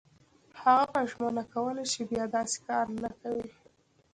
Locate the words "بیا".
2.09-2.25